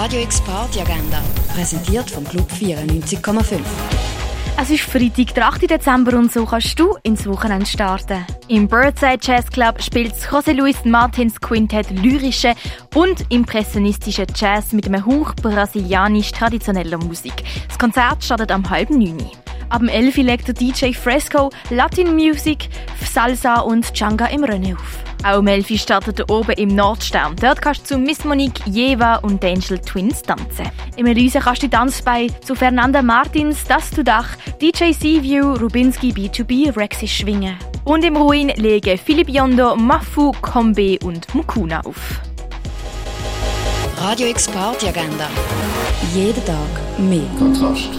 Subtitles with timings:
[0.00, 1.20] Radio X Party Agenda,
[1.52, 3.58] präsentiert vom Club 94,5.
[4.56, 5.68] Es ist Freitag, der 8.
[5.68, 8.24] Dezember und so kannst du ins Wochenende starten.
[8.46, 12.54] Im Birdside Jazz Club spielt José Luis Martins Quintett lyrische
[12.94, 17.42] und impressionistische Jazz mit einem Hauch brasilianisch traditioneller Musik.
[17.66, 19.28] Das Konzert startet am halben neun.
[19.70, 22.68] Ab dem 11 legt der DJ Fresco Latin Music,
[23.04, 24.98] Salsa und Changa im Rennen auf.
[25.24, 27.34] Auch um 11 startet oben im Nordstern.
[27.40, 30.70] Dort kannst du zu Miss Monique, Jeva und Angel Twins tanzen.
[30.96, 36.12] Im Elise kannst du Tanz bei zu Fernanda Martins, Das zu Dach, DJ Seaview, Rubinski
[36.12, 37.56] B2B, Rexy schwingen.
[37.84, 42.20] Und im Ruin legen Philipp Yondo, Mafu, Kombe und Mukuna auf.
[44.00, 45.28] Radio X Party Agenda.
[46.14, 47.26] Jeden Tag mehr.
[47.38, 47.90] Kontrast.